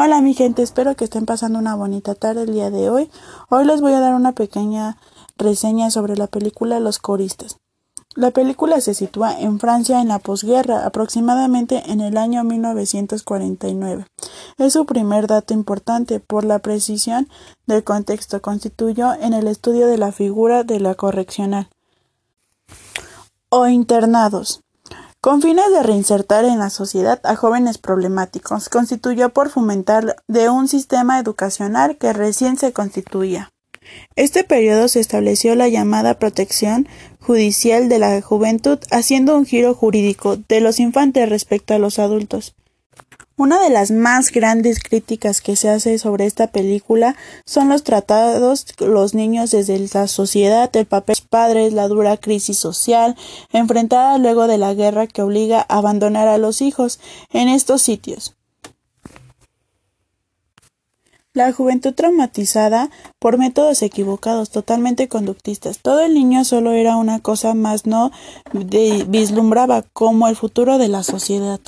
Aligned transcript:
Hola 0.00 0.20
mi 0.20 0.32
gente, 0.32 0.62
espero 0.62 0.94
que 0.94 1.02
estén 1.02 1.26
pasando 1.26 1.58
una 1.58 1.74
bonita 1.74 2.14
tarde 2.14 2.42
el 2.42 2.52
día 2.52 2.70
de 2.70 2.88
hoy. 2.88 3.10
Hoy 3.48 3.64
les 3.64 3.80
voy 3.80 3.94
a 3.94 3.98
dar 3.98 4.14
una 4.14 4.30
pequeña 4.30 4.96
reseña 5.36 5.90
sobre 5.90 6.16
la 6.16 6.28
película 6.28 6.78
Los 6.78 7.00
Coristas. 7.00 7.56
La 8.14 8.30
película 8.30 8.80
se 8.80 8.94
sitúa 8.94 9.36
en 9.36 9.58
Francia 9.58 10.00
en 10.00 10.06
la 10.06 10.20
posguerra, 10.20 10.86
aproximadamente 10.86 11.82
en 11.90 12.00
el 12.00 12.16
año 12.16 12.44
1949. 12.44 14.06
Es 14.58 14.72
su 14.74 14.86
primer 14.86 15.26
dato 15.26 15.52
importante 15.52 16.20
por 16.20 16.44
la 16.44 16.60
precisión 16.60 17.28
del 17.66 17.82
contexto 17.82 18.40
constituyó 18.40 19.14
en 19.14 19.34
el 19.34 19.48
estudio 19.48 19.88
de 19.88 19.98
la 19.98 20.12
figura 20.12 20.62
de 20.62 20.78
la 20.78 20.94
correccional 20.94 21.70
o 23.50 23.66
internados 23.66 24.60
con 25.28 25.42
fines 25.42 25.70
de 25.70 25.82
reinsertar 25.82 26.46
en 26.46 26.58
la 26.58 26.70
sociedad 26.70 27.20
a 27.22 27.36
jóvenes 27.36 27.76
problemáticos, 27.76 28.70
constituyó 28.70 29.28
por 29.28 29.50
fomentar 29.50 30.16
de 30.26 30.48
un 30.48 30.68
sistema 30.68 31.18
educacional 31.18 31.98
que 31.98 32.14
recién 32.14 32.56
se 32.56 32.72
constituía. 32.72 33.52
Este 34.16 34.42
periodo 34.42 34.88
se 34.88 35.00
estableció 35.00 35.54
la 35.54 35.68
llamada 35.68 36.18
protección 36.18 36.88
judicial 37.20 37.90
de 37.90 37.98
la 37.98 38.22
juventud, 38.22 38.78
haciendo 38.90 39.36
un 39.36 39.44
giro 39.44 39.74
jurídico 39.74 40.38
de 40.48 40.62
los 40.62 40.80
infantes 40.80 41.28
respecto 41.28 41.74
a 41.74 41.78
los 41.78 41.98
adultos. 41.98 42.54
Una 43.38 43.62
de 43.62 43.70
las 43.70 43.92
más 43.92 44.32
grandes 44.32 44.80
críticas 44.80 45.40
que 45.40 45.54
se 45.54 45.68
hace 45.68 46.00
sobre 46.00 46.26
esta 46.26 46.48
película 46.48 47.14
son 47.46 47.68
los 47.68 47.84
tratados 47.84 48.66
los 48.80 49.14
niños 49.14 49.52
desde 49.52 49.78
la 49.94 50.08
sociedad, 50.08 50.74
el 50.74 50.86
papel 50.86 51.14
de 51.14 51.20
los 51.20 51.28
padres, 51.28 51.72
la 51.72 51.86
dura 51.86 52.16
crisis 52.16 52.58
social, 52.58 53.14
enfrentada 53.52 54.18
luego 54.18 54.48
de 54.48 54.58
la 54.58 54.74
guerra 54.74 55.06
que 55.06 55.22
obliga 55.22 55.64
a 55.68 55.78
abandonar 55.78 56.26
a 56.26 56.36
los 56.36 56.60
hijos 56.60 56.98
en 57.32 57.48
estos 57.48 57.80
sitios. 57.80 58.34
La 61.32 61.52
juventud 61.52 61.94
traumatizada 61.94 62.90
por 63.20 63.38
métodos 63.38 63.82
equivocados, 63.82 64.50
totalmente 64.50 65.06
conductistas. 65.06 65.78
Todo 65.78 66.00
el 66.00 66.12
niño 66.12 66.44
solo 66.44 66.72
era 66.72 66.96
una 66.96 67.20
cosa 67.20 67.54
más, 67.54 67.86
no 67.86 68.10
vislumbraba 68.52 69.82
como 69.92 70.26
el 70.26 70.34
futuro 70.34 70.78
de 70.78 70.88
la 70.88 71.04
sociedad. 71.04 71.60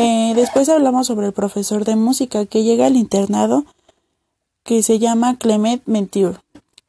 Eh, 0.00 0.32
después 0.36 0.68
hablamos 0.68 1.08
sobre 1.08 1.26
el 1.26 1.32
profesor 1.32 1.84
de 1.84 1.96
música 1.96 2.46
que 2.46 2.62
llega 2.62 2.86
al 2.86 2.94
internado 2.94 3.64
que 4.62 4.84
se 4.84 5.00
llama 5.00 5.38
Clement 5.38 5.82
Mentir 5.86 6.38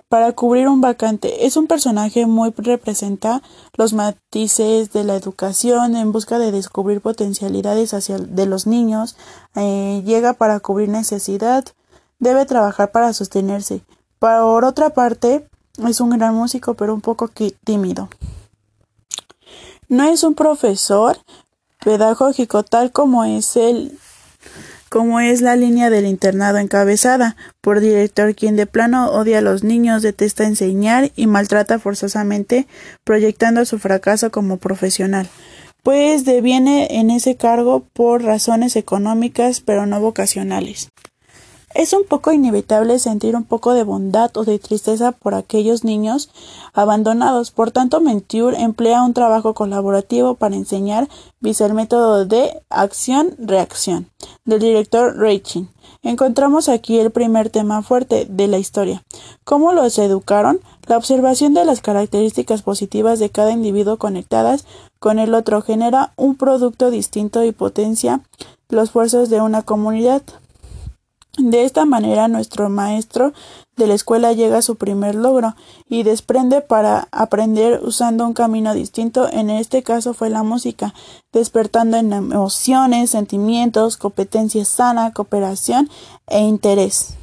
para 0.10 0.32
cubrir 0.34 0.68
un 0.68 0.80
vacante. 0.80 1.48
Es 1.48 1.58
un 1.58 1.66
personaje 1.66 2.28
muy 2.28 2.54
representa 2.56 3.42
los 3.78 3.94
matices 3.94 4.92
de 4.92 5.04
la 5.04 5.16
educación 5.16 5.96
en 5.96 6.12
busca 6.12 6.38
de 6.38 6.52
descubrir 6.52 7.02
potencialidades 7.02 7.96
hacia 7.96 8.20
de 8.20 8.46
los 8.46 8.68
niños. 8.68 9.16
Eh, 9.56 10.04
llega 10.06 10.34
para 10.34 10.60
cubrir 10.60 10.90
necesidad. 10.90 11.66
Debe 12.20 12.46
trabajar 12.46 12.92
para 12.92 13.14
sostenerse. 13.14 13.82
Por 14.20 14.66
otra 14.66 14.92
parte, 14.92 15.48
es 15.88 16.00
un 16.00 16.12
gran 16.12 16.36
músico, 16.36 16.76
pero 16.76 16.94
un 16.94 17.02
poco 17.02 17.30
tímido. 17.64 18.10
No 19.88 20.04
es 20.04 20.24
un 20.24 20.36
profesor, 20.36 21.18
pedagógico 21.84 22.64
tal 22.64 22.92
como 22.92 23.26
es 23.26 23.56
el 23.56 23.98
como 24.90 25.20
es 25.20 25.42
la 25.42 25.56
línea 25.56 25.92
del 25.92 26.08
internado 26.08 26.58
encabezada 26.58 27.36
por 27.62 27.80
director 27.80 28.34
quien 28.36 28.56
de 28.56 28.66
plano 28.66 29.12
odia 29.12 29.38
a 29.38 29.42
los 29.42 29.64
niños, 29.64 30.02
detesta 30.02 30.46
enseñar 30.46 31.12
y 31.16 31.28
maltrata 31.28 31.78
forzosamente, 31.78 32.68
proyectando 33.04 33.64
su 33.66 33.78
fracaso 33.78 34.32
como 34.32 34.58
profesional, 34.58 35.30
pues 35.84 36.26
deviene 36.26 37.00
en 37.00 37.12
ese 37.12 37.36
cargo 37.36 37.86
por 37.94 38.24
razones 38.24 38.76
económicas 38.76 39.62
pero 39.62 39.86
no 39.86 40.02
vocacionales. 40.02 40.90
Es 41.76 41.94
un 41.94 42.04
poco 42.04 42.32
inevitable 42.32 42.98
sentir 42.98 43.36
un 43.36 43.44
poco 43.44 43.74
de 43.74 43.84
bondad 43.84 44.36
o 44.38 44.44
de 44.44 44.58
tristeza 44.58 45.12
por 45.12 45.36
aquellos 45.36 45.84
niños 45.84 46.30
abandonados. 46.74 47.52
Por 47.52 47.70
tanto, 47.72 48.02
Menture 48.02 48.60
emplea 48.60 49.04
un 49.04 49.14
trabajo 49.14 49.54
colaborativo 49.54 50.34
para 50.34 50.56
enseñar 50.56 51.08
visa 51.40 51.68
el 51.68 51.76
método 51.76 52.26
de 52.26 52.64
acción-reacción 52.70 54.10
del 54.46 54.60
director 54.60 55.16
Reichin. 55.16 55.70
Encontramos 56.02 56.70
aquí 56.70 56.98
el 56.98 57.12
primer 57.12 57.50
tema 57.50 57.84
fuerte 57.84 58.26
de 58.26 58.48
la 58.48 58.58
historia. 58.58 59.04
¿Cómo 59.44 59.72
los 59.72 60.00
educaron? 60.00 60.60
La 60.88 60.98
observación 60.98 61.54
de 61.54 61.66
las 61.66 61.82
características 61.82 62.64
positivas 62.64 63.20
de 63.20 63.30
cada 63.30 63.52
individuo 63.52 63.98
conectadas 63.98 64.66
con 64.98 65.20
el 65.20 65.36
otro 65.36 65.62
genera 65.62 66.14
un 66.16 66.36
producto 66.36 66.90
distinto 66.90 67.44
y 67.44 67.52
potencia 67.52 68.22
los 68.70 68.86
esfuerzos 68.86 69.30
de 69.30 69.42
una 69.42 69.62
comunidad. 69.62 70.24
De 71.38 71.64
esta 71.64 71.86
manera 71.86 72.28
nuestro 72.28 72.70
maestro 72.70 73.34
de 73.78 73.88
la 73.88 73.94
escuela 73.94 74.34
llega 74.34 74.58
a 74.58 74.62
su 74.62 74.76
primer 74.76 75.16
logro 75.16 75.56
y 75.88 76.04
desprende 76.04 76.60
para 76.62 77.08
aprender 77.12 77.80
usando 77.84 78.26
un 78.26 78.34
camino 78.34 78.74
distinto, 78.74 79.30
en 79.32 79.50
este 79.50 79.84
caso 79.84 80.14
fue 80.14 80.30
la 80.30 80.44
música, 80.44 80.94
despertando 81.32 81.98
en 81.98 82.12
emociones, 82.12 83.12
sentimientos, 83.12 83.96
competencia 83.96 84.66
sana, 84.66 85.14
cooperación 85.14 85.90
e 86.28 86.42
interés. 86.42 87.16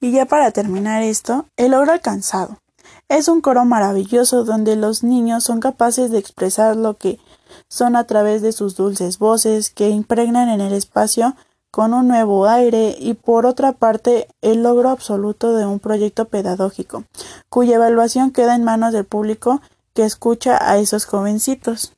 Y 0.00 0.12
ya 0.12 0.26
para 0.26 0.50
terminar 0.50 1.02
esto, 1.02 1.46
el 1.56 1.70
logro 1.70 1.92
alcanzado. 1.92 2.58
Es 3.08 3.28
un 3.28 3.40
coro 3.40 3.64
maravilloso 3.64 4.44
donde 4.44 4.76
los 4.76 5.02
niños 5.02 5.44
son 5.44 5.60
capaces 5.60 6.10
de 6.10 6.18
expresar 6.18 6.76
lo 6.76 6.98
que 6.98 7.18
son 7.68 7.96
a 7.96 8.04
través 8.04 8.42
de 8.42 8.52
sus 8.52 8.76
dulces 8.76 9.18
voces 9.18 9.70
que 9.70 9.88
impregnan 9.88 10.50
en 10.50 10.60
el 10.60 10.74
espacio 10.74 11.34
con 11.70 11.94
un 11.94 12.08
nuevo 12.08 12.46
aire 12.46 12.96
y 12.98 13.14
por 13.14 13.46
otra 13.46 13.72
parte 13.72 14.28
el 14.40 14.62
logro 14.62 14.90
absoluto 14.90 15.54
de 15.54 15.66
un 15.66 15.80
proyecto 15.80 16.26
pedagógico, 16.26 17.04
cuya 17.48 17.76
evaluación 17.76 18.30
queda 18.30 18.54
en 18.54 18.64
manos 18.64 18.92
del 18.92 19.04
público 19.04 19.60
que 19.94 20.04
escucha 20.04 20.58
a 20.60 20.78
esos 20.78 21.04
jovencitos. 21.04 21.97